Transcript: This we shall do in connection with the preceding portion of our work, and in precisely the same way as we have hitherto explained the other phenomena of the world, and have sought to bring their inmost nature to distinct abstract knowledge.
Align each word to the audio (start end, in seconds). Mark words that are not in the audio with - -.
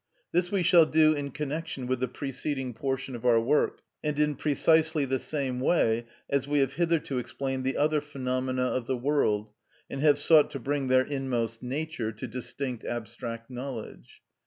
This 0.31 0.51
we 0.51 0.63
shall 0.63 0.87
do 0.87 1.13
in 1.13 1.29
connection 1.29 1.85
with 1.85 1.99
the 1.99 2.07
preceding 2.07 2.73
portion 2.73 3.15
of 3.15 3.23
our 3.23 3.39
work, 3.39 3.81
and 4.03 4.17
in 4.19 4.33
precisely 4.33 5.05
the 5.05 5.19
same 5.19 5.59
way 5.59 6.07
as 6.27 6.47
we 6.47 6.57
have 6.57 6.73
hitherto 6.73 7.19
explained 7.19 7.63
the 7.63 7.77
other 7.77 8.01
phenomena 8.01 8.63
of 8.63 8.87
the 8.87 8.97
world, 8.97 9.51
and 9.91 10.01
have 10.01 10.17
sought 10.17 10.49
to 10.49 10.59
bring 10.59 10.87
their 10.87 11.05
inmost 11.05 11.61
nature 11.61 12.11
to 12.13 12.25
distinct 12.25 12.83
abstract 12.83 13.51
knowledge. 13.51 14.23